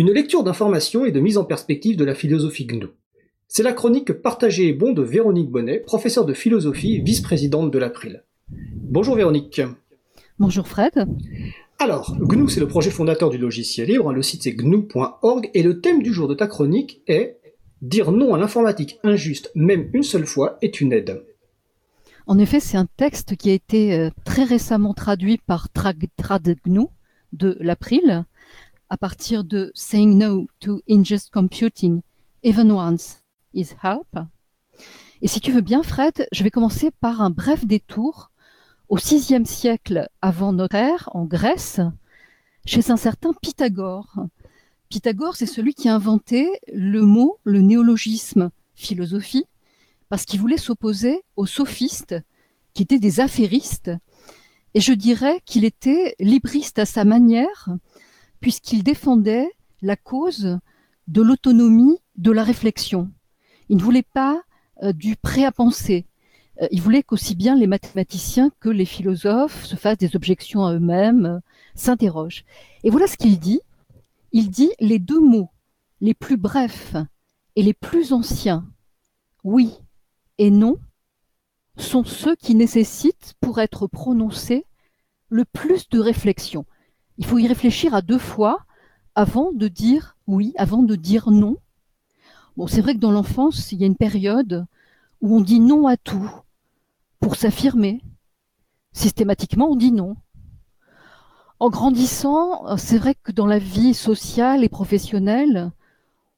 [0.00, 2.86] Une lecture d'information et de mise en perspective de la philosophie GNU.
[3.48, 8.24] C'est la chronique partagée et bon de Véronique Bonnet, professeure de philosophie, vice-présidente de l'April.
[8.48, 9.60] Bonjour Véronique.
[10.38, 11.06] Bonjour Fred.
[11.78, 15.82] Alors, GNU c'est le projet fondateur du logiciel libre, le site c'est gnu.org et le
[15.82, 17.36] thème du jour de ta chronique est
[17.82, 21.26] Dire non à l'informatique injuste, même une seule fois, est une aide.
[22.26, 26.86] En effet, c'est un texte qui a été euh, très récemment traduit par TradGNU
[27.34, 28.24] de l'April
[28.90, 32.02] à partir de Saying No to Unjust Computing,
[32.42, 33.22] Even Once
[33.54, 34.18] is Help.
[35.22, 38.32] Et si tu veux bien, Fred, je vais commencer par un bref détour
[38.88, 41.80] au VIe siècle avant notre ère, en Grèce,
[42.66, 44.26] chez un certain Pythagore.
[44.88, 49.44] Pythagore, c'est celui qui a inventé le mot, le néologisme philosophie,
[50.08, 52.16] parce qu'il voulait s'opposer aux sophistes,
[52.74, 53.92] qui étaient des affairistes.
[54.74, 57.68] Et je dirais qu'il était libriste à sa manière,
[58.40, 59.50] puisqu'il défendait
[59.82, 60.58] la cause
[61.08, 63.10] de l'autonomie de la réflexion.
[63.68, 64.42] Il ne voulait pas
[64.82, 66.06] euh, du prêt à penser.
[66.60, 70.74] Euh, il voulait qu'aussi bien les mathématiciens que les philosophes se fassent des objections à
[70.74, 71.38] eux-mêmes, euh,
[71.74, 72.44] s'interrogent.
[72.84, 73.60] Et voilà ce qu'il dit.
[74.32, 75.50] Il dit les deux mots
[76.00, 76.96] les plus brefs
[77.56, 78.66] et les plus anciens,
[79.44, 79.72] oui
[80.38, 80.78] et non,
[81.76, 84.64] sont ceux qui nécessitent, pour être prononcés,
[85.28, 86.64] le plus de réflexion.
[87.20, 88.64] Il faut y réfléchir à deux fois
[89.14, 91.58] avant de dire oui, avant de dire non.
[92.56, 94.66] Bon, c'est vrai que dans l'enfance, il y a une période
[95.20, 96.30] où on dit non à tout
[97.20, 98.00] pour s'affirmer.
[98.94, 100.16] Systématiquement, on dit non.
[101.58, 105.72] En grandissant, c'est vrai que dans la vie sociale et professionnelle,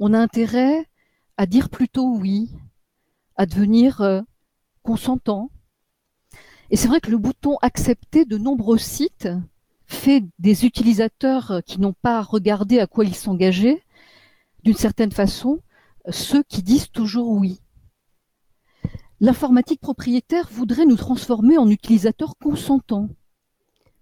[0.00, 0.88] on a intérêt
[1.36, 2.50] à dire plutôt oui,
[3.36, 4.22] à devenir euh,
[4.82, 5.52] consentant.
[6.70, 9.28] Et c'est vrai que le bouton accepter de nombreux sites
[9.94, 13.82] fait des utilisateurs qui n'ont pas regardé à quoi ils s'engageaient,
[14.62, 15.62] d'une certaine façon,
[16.10, 17.60] ceux qui disent toujours oui.
[19.20, 23.08] L'informatique propriétaire voudrait nous transformer en utilisateurs consentants,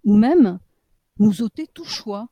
[0.03, 0.59] ou même
[1.19, 2.27] nous ôter tout choix,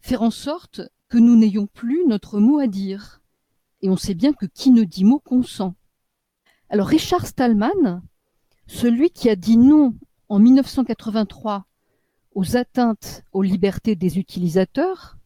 [0.00, 3.20] faire en sorte que nous n'ayons plus notre mot à dire.
[3.82, 5.74] Et on sait bien que qui ne dit mot consent.
[6.70, 8.02] Alors Richard Stallman,
[8.66, 9.94] celui qui a dit non
[10.28, 11.66] en 1983
[12.34, 15.16] aux atteintes aux libertés des utilisateurs,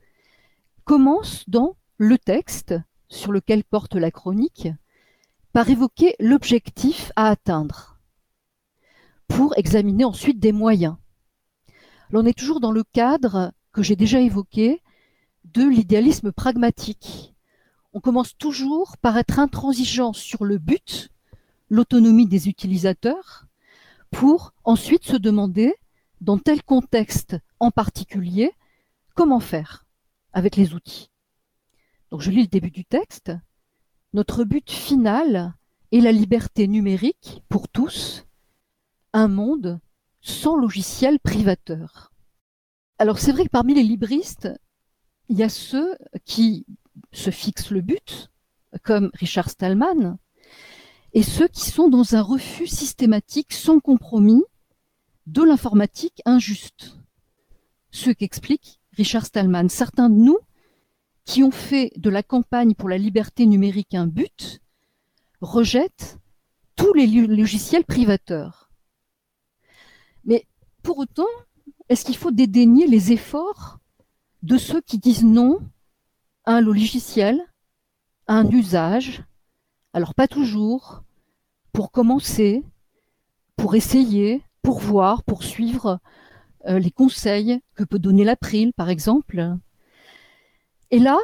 [0.84, 2.74] commence dans le texte
[3.08, 4.69] sur lequel porte la chronique
[5.52, 7.98] par évoquer l'objectif à atteindre,
[9.26, 10.96] pour examiner ensuite des moyens.
[12.10, 14.82] L'on est toujours dans le cadre que j'ai déjà évoqué
[15.44, 17.34] de l'idéalisme pragmatique.
[17.92, 21.08] On commence toujours par être intransigeant sur le but
[21.70, 23.46] l'autonomie des utilisateurs
[24.10, 25.75] pour ensuite se demander,
[26.21, 28.53] dans tel contexte en particulier,
[29.15, 29.87] comment faire
[30.33, 31.11] avec les outils?
[32.11, 33.33] Donc je lis le début du texte.
[34.12, 35.55] Notre but final
[35.93, 38.25] est la liberté numérique pour tous,
[39.12, 39.81] un monde
[40.21, 42.12] sans logiciel privateur.
[42.99, 44.49] Alors c'est vrai que parmi les libristes,
[45.29, 46.67] il y a ceux qui
[47.12, 48.31] se fixent le but,
[48.83, 50.19] comme Richard Stallman,
[51.12, 54.45] et ceux qui sont dans un refus systématique, sans compromis,
[55.33, 56.97] de l'informatique injuste.
[57.91, 59.69] Ce qu'explique Richard Stallman.
[59.69, 60.39] Certains de nous,
[61.25, 64.61] qui ont fait de la campagne pour la liberté numérique un but,
[65.43, 66.19] rejettent
[66.77, 68.71] tous les logiciels privateurs.
[70.25, 70.47] Mais
[70.83, 71.28] pour autant,
[71.88, 73.78] est-ce qu'il faut dédaigner les efforts
[74.43, 75.61] de ceux qui disent non
[76.44, 77.41] à un logiciel,
[78.27, 79.25] à un usage,
[79.93, 81.03] alors pas toujours,
[81.72, 82.65] pour commencer,
[83.56, 85.99] pour essayer, pour voir, pour suivre
[86.67, 89.56] euh, les conseils que peut donner l'April, par exemple.
[90.91, 91.17] Et là,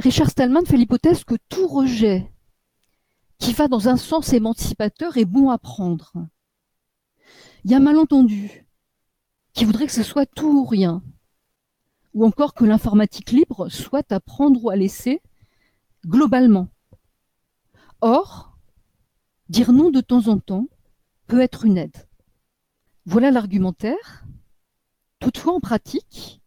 [0.00, 2.30] Richard Stallman fait l'hypothèse que tout rejet
[3.38, 6.12] qui va dans un sens émancipateur est bon à prendre.
[7.64, 8.66] Il y a un malentendu
[9.54, 11.02] qui voudrait que ce soit tout ou rien,
[12.12, 15.22] ou encore que l'informatique libre soit à prendre ou à laisser
[16.04, 16.68] globalement.
[18.02, 18.58] Or,
[19.48, 20.68] dire non de temps en temps
[21.26, 22.06] peut être une aide.
[23.06, 24.24] Voilà l'argumentaire.
[25.18, 26.40] Toutefois, en pratique,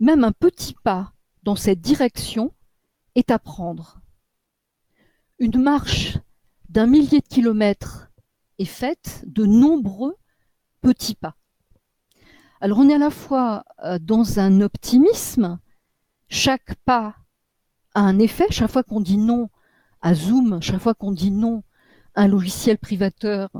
[0.00, 1.12] même un petit pas
[1.42, 2.54] dans cette direction
[3.14, 4.00] est à prendre.
[5.38, 6.18] Une marche
[6.68, 8.10] d'un millier de kilomètres
[8.58, 10.16] est faite de nombreux
[10.80, 11.36] petits pas.
[12.60, 15.58] Alors on est à la fois euh, dans un optimisme,
[16.28, 17.16] chaque pas
[17.94, 19.48] a un effet, chaque fois qu'on dit non
[20.00, 21.62] à Zoom, chaque fois qu'on dit non
[22.14, 23.50] à un logiciel privateur,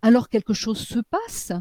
[0.00, 1.52] alors quelque chose se passe,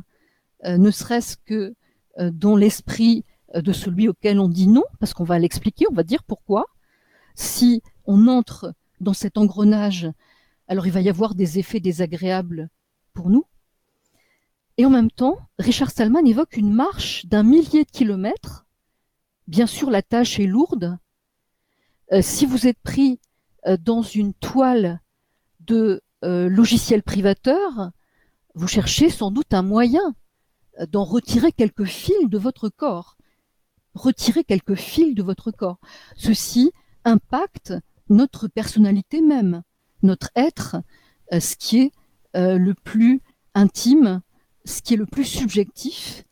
[0.63, 1.75] ne serait-ce que
[2.19, 6.03] euh, dans l'esprit de celui auquel on dit non, parce qu'on va l'expliquer, on va
[6.03, 6.65] dire pourquoi.
[7.35, 10.09] Si on entre dans cet engrenage,
[10.67, 12.69] alors il va y avoir des effets désagréables
[13.13, 13.45] pour nous.
[14.77, 18.65] Et en même temps, Richard Stallman évoque une marche d'un millier de kilomètres.
[19.47, 20.97] Bien sûr, la tâche est lourde.
[22.13, 23.19] Euh, si vous êtes pris
[23.67, 25.01] euh, dans une toile
[25.59, 27.91] de euh, logiciels privateurs,
[28.55, 30.15] vous cherchez sans doute un moyen
[30.89, 33.17] d'en retirer quelques fils de votre corps.
[33.93, 35.79] Retirer quelques fils de votre corps.
[36.15, 36.71] Ceci
[37.03, 37.73] impacte
[38.09, 39.63] notre personnalité même,
[40.03, 40.77] notre être,
[41.31, 41.91] ce qui est
[42.35, 43.21] le plus
[43.53, 44.21] intime,
[44.65, 46.23] ce qui est le plus subjectif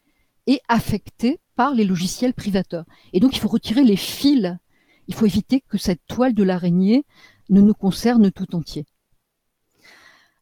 [0.47, 2.86] et affecté par les logiciels privateurs.
[3.13, 4.57] Et donc il faut retirer les fils,
[5.07, 7.06] il faut éviter que cette toile de l'araignée
[7.50, 8.86] ne nous concerne tout entier.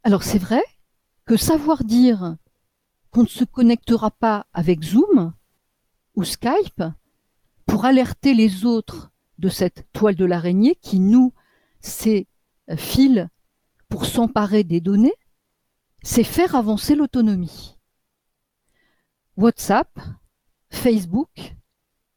[0.03, 0.61] Alors c'est vrai
[1.25, 2.35] que savoir dire
[3.17, 5.33] qu'on ne se connectera pas avec Zoom
[6.13, 6.83] ou Skype
[7.65, 9.09] pour alerter les autres
[9.39, 11.33] de cette toile de l'araignée qui noue
[11.81, 12.27] ces
[12.77, 13.27] fils
[13.89, 15.15] pour s'emparer des données,
[16.03, 17.79] c'est faire avancer l'autonomie.
[19.35, 19.99] WhatsApp,
[20.69, 21.55] Facebook,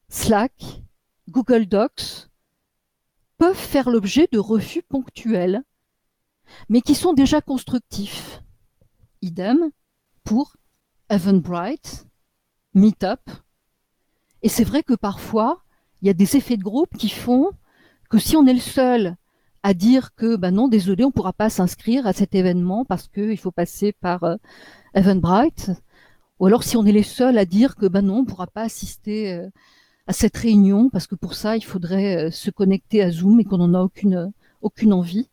[0.07, 0.83] Slack,
[1.29, 2.29] Google Docs
[3.39, 5.63] peuvent faire l'objet de refus ponctuels
[6.69, 8.43] mais qui sont déjà constructifs.
[9.23, 9.71] Idem
[10.23, 10.57] pour
[11.11, 12.07] Eventbrite,
[12.73, 13.19] Meetup.
[14.41, 15.61] Et c'est vrai que parfois,
[16.01, 17.51] il y a des effets de groupe qui font
[18.09, 19.15] que si on est le seul
[19.63, 23.07] à dire que ben non, désolé, on ne pourra pas s'inscrire à cet événement parce
[23.07, 24.37] qu'il faut passer par euh,
[24.95, 25.71] Eventbrite,
[26.39, 28.47] ou alors si on est les seuls à dire que ben non, on ne pourra
[28.47, 29.49] pas assister euh,
[30.07, 33.43] à cette réunion parce que pour ça, il faudrait euh, se connecter à Zoom et
[33.43, 34.31] qu'on n'en a aucune,
[34.61, 35.29] aucune envie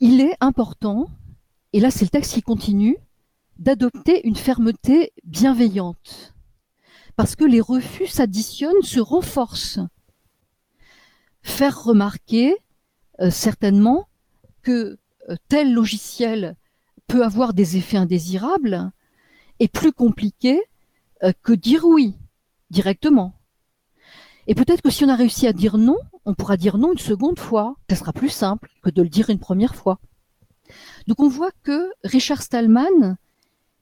[0.00, 1.10] il est important,
[1.72, 2.96] et là c'est le texte qui continue,
[3.60, 6.34] d'adopter une fermeté bienveillante.
[7.14, 9.80] Parce que les refus s'additionnent, se renforcent.
[11.42, 12.56] Faire remarquer
[13.20, 14.08] euh, certainement
[14.62, 14.98] que
[15.28, 16.56] euh, tel logiciel
[17.06, 18.90] peut avoir des effets indésirables
[19.58, 20.60] est plus compliqué
[21.22, 22.14] euh, que dire oui
[22.70, 23.34] directement.
[24.46, 26.98] Et peut-être que si on a réussi à dire non, on pourra dire non une
[26.98, 27.76] seconde fois.
[27.90, 29.98] Ce sera plus simple que de le dire une première fois.
[31.06, 33.16] Donc on voit que Richard Stallman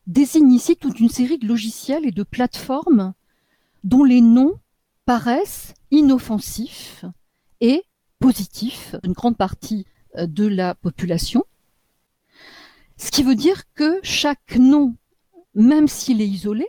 [0.08, 3.12] désigne ici toute une série de logiciels et de plateformes
[3.84, 4.58] dont les noms
[5.04, 7.04] paraissent inoffensifs
[7.60, 7.84] et
[8.18, 11.44] positifs, une grande partie euh, de la population.
[12.96, 14.96] Ce qui veut dire que chaque nom,
[15.54, 16.66] même s'il est isolé,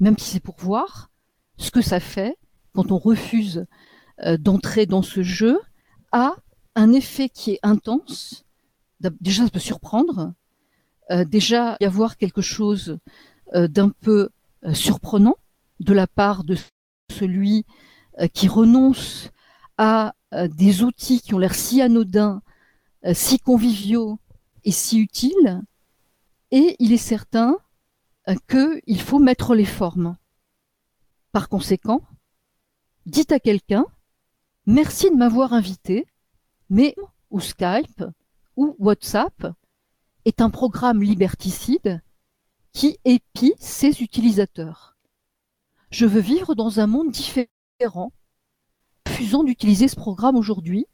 [0.00, 1.10] même si c'est pour voir
[1.58, 2.38] ce que ça fait,
[2.74, 3.66] quand on refuse
[4.24, 5.60] euh, d'entrer dans ce jeu,
[6.12, 6.36] a
[6.74, 8.44] un effet qui est intense.
[9.20, 10.32] Déjà, ça peut surprendre.
[11.10, 12.98] Euh, déjà, y avoir quelque chose
[13.54, 14.30] euh, d'un peu
[14.72, 15.36] surprenant
[15.80, 16.56] de la part de
[17.12, 17.64] celui
[18.34, 19.30] qui renonce
[19.76, 22.42] à des outils qui ont l'air si anodins,
[23.12, 24.18] si conviviaux
[24.64, 25.62] et si utiles.
[26.50, 27.56] Et il est certain
[28.48, 30.16] qu'il faut mettre les formes.
[31.30, 32.02] Par conséquent,
[33.06, 33.86] dites à quelqu'un
[34.66, 36.06] merci de m'avoir invité,
[36.70, 36.94] mais
[37.30, 38.04] ou Skype
[38.56, 39.52] ou WhatsApp
[40.28, 42.02] est un programme liberticide
[42.72, 44.98] qui épie ses utilisateurs.
[45.90, 48.12] Je veux vivre dans un monde différent.
[49.06, 50.86] Refusant d'utiliser ce programme aujourd'hui,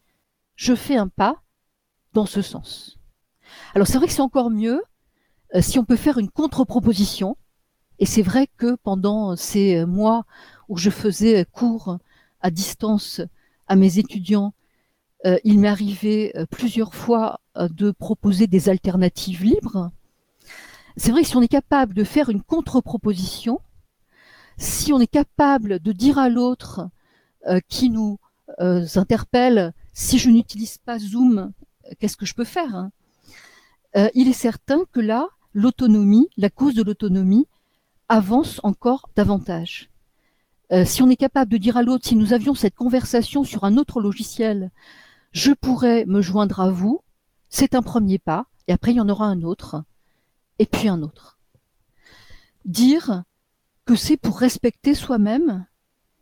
[0.55, 1.43] je fais un pas
[2.13, 3.01] dans ce sens.
[3.75, 4.81] Alors c'est vrai que c'est encore mieux
[5.57, 7.37] euh, si on peut faire une contre-proposition.
[7.99, 10.27] Et c'est vrai que pendant ces mois
[10.69, 11.99] où je faisais cours
[12.41, 13.21] à distance
[13.67, 14.55] à mes étudiants,
[15.27, 19.91] euh, il m'est arrivé euh, plusieurs fois euh, de proposer des alternatives libres.
[20.97, 23.61] C'est vrai que si on est capable de faire une contre-proposition,
[24.59, 26.89] si on est capable de dire à l'autre
[27.69, 28.19] qui nous
[28.59, 31.53] interpelle, si je n'utilise pas Zoom,
[31.99, 32.91] qu'est-ce que je peux faire hein?
[34.15, 37.49] Il est certain que là, l'autonomie, la cause de l'autonomie,
[38.09, 39.91] avance encore davantage.
[40.85, 43.77] Si on est capable de dire à l'autre, si nous avions cette conversation sur un
[43.77, 44.71] autre logiciel,
[45.35, 47.03] je pourrais me joindre à vous,
[47.51, 49.85] c'est un premier pas, et après il y en aura un autre,
[50.61, 51.39] et puis un autre.
[52.65, 53.25] Dire
[53.85, 55.67] que c'est pour respecter soi-même,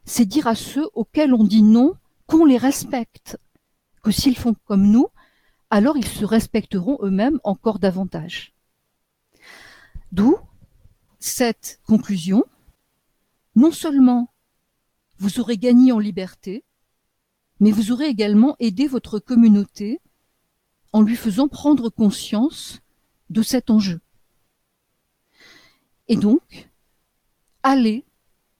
[0.04, 1.94] c'est dire à ceux auxquels on dit non
[2.26, 3.38] qu'on les respecte,
[4.02, 5.08] que s'ils font comme nous,
[5.68, 8.54] alors ils se respecteront eux-mêmes encore davantage.
[10.10, 10.36] D'où
[11.20, 12.44] cette conclusion,
[13.56, 14.32] non seulement
[15.18, 16.64] vous aurez gagné en liberté,
[17.62, 20.00] mais vous aurez également aidé votre communauté
[20.92, 22.80] en lui faisant prendre conscience
[23.30, 24.00] de cet enjeu.
[26.08, 26.68] Et donc,
[27.62, 28.04] allez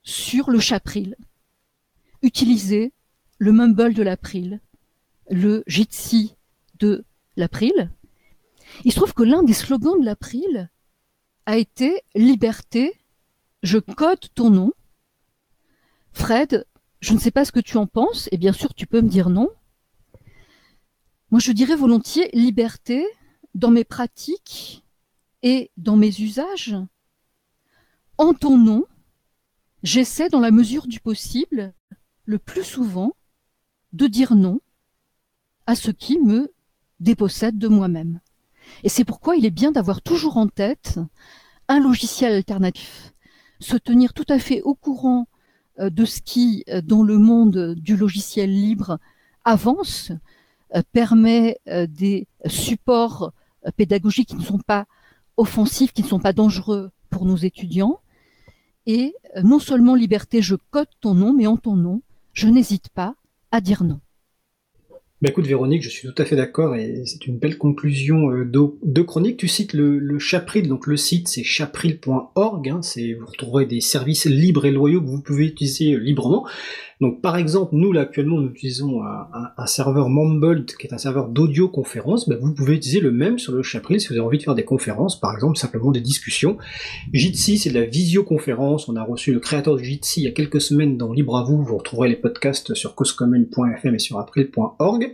[0.04, 1.16] sur le chapril.
[2.22, 2.92] Utiliser
[3.38, 4.60] le mumble de l'April,
[5.28, 6.36] le Jitsi
[6.78, 7.04] de
[7.36, 7.90] l'April.
[8.84, 10.70] Il se trouve que l'un des slogans de l'April
[11.46, 12.96] a été Liberté,
[13.64, 14.72] je code ton nom.
[16.12, 16.66] Fred,
[17.02, 19.08] je ne sais pas ce que tu en penses, et bien sûr tu peux me
[19.08, 19.50] dire non.
[21.30, 23.04] Moi je dirais volontiers liberté
[23.54, 24.84] dans mes pratiques
[25.42, 26.76] et dans mes usages.
[28.18, 28.84] En ton nom,
[29.82, 31.74] j'essaie dans la mesure du possible,
[32.24, 33.16] le plus souvent,
[33.92, 34.60] de dire non
[35.66, 36.54] à ce qui me
[37.00, 38.20] dépossède de moi-même.
[38.84, 41.00] Et c'est pourquoi il est bien d'avoir toujours en tête
[41.66, 43.12] un logiciel alternatif,
[43.58, 45.26] se tenir tout à fait au courant
[45.78, 48.98] de ce qui, euh, dans le monde du logiciel libre,
[49.44, 50.12] avance,
[50.74, 53.32] euh, permet des supports
[53.76, 54.86] pédagogiques qui ne sont pas
[55.36, 58.00] offensifs, qui ne sont pas dangereux pour nos étudiants.
[58.86, 62.02] Et non seulement liberté, je code ton nom, mais en ton nom,
[62.32, 63.14] je n'hésite pas
[63.50, 64.00] à dire non.
[65.22, 68.44] Bah écoute Véronique, je suis tout à fait d'accord et c'est une belle conclusion euh,
[68.44, 69.36] de, chronique.
[69.36, 72.80] Tu cites le, Chapril, donc le site c'est chapril.org, hein,
[73.20, 76.44] vous retrouverez des services libres et loyaux que vous pouvez utiliser euh, librement.
[77.02, 81.28] Donc par exemple, nous là actuellement nous utilisons un, serveur Mumble qui est un serveur
[81.28, 84.38] d'audio conférence, ben, vous pouvez utiliser le même sur le Chapril si vous avez envie
[84.38, 86.58] de faire des conférences, par exemple simplement des discussions.
[87.12, 90.30] Jitsi c'est de la visioconférence, on a reçu le créateur de Jitsi il y a
[90.30, 95.12] quelques semaines dans Libre à vous, vous retrouverez les podcasts sur causecommune.fm et sur april.org.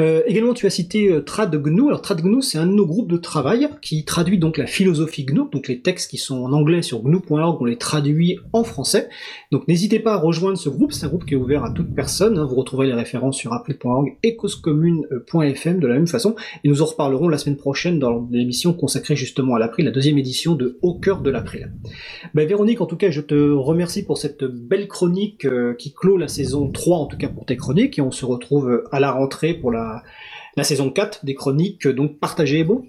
[0.00, 3.18] Euh, également tu as cité euh, TradGNU, alors TradGNU c'est un de nos groupes de
[3.18, 7.04] travail qui traduit donc la philosophie GNU, donc les textes qui sont en anglais sur
[7.04, 9.08] gnu.org on les traduit en français.
[9.52, 11.94] Donc n'hésitez pas à rejoindre ce groupe, c'est un groupe qui est ouvert à toute
[11.94, 12.38] personne.
[12.38, 12.44] Hein.
[12.44, 16.34] Vous retrouverez les références sur april.org et causecommune.fm de la même façon.
[16.64, 20.18] Et nous en reparlerons la semaine prochaine dans l'émission consacrée justement à l'April, la deuxième
[20.18, 21.72] édition de Au cœur de l'April.
[22.34, 26.16] Ben, Véronique, en tout cas, je te remercie pour cette belle chronique euh, qui clôt
[26.16, 27.98] la saison 3, en tout cas pour tes chroniques.
[27.98, 30.02] Et on se retrouve à la rentrée pour la,
[30.56, 31.86] la saison 4 des chroniques.
[31.86, 32.84] Donc partagez et bon.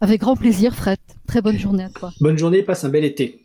[0.00, 0.98] Avec grand plaisir, Fred.
[1.26, 2.10] Très bonne journée à toi.
[2.20, 3.41] Bonne journée, passe un bel été.